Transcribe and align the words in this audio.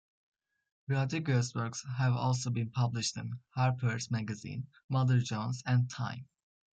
Rodriguez's 0.87 1.53
works 1.53 1.85
have 1.99 2.13
also 2.13 2.49
been 2.49 2.71
published 2.71 3.17
in 3.17 3.37
"Harper's 3.49 4.09
Magazine", 4.09 4.65
"Mother 4.89 5.19
Jones", 5.19 5.61
and 5.63 5.91
"Time". 5.91 6.27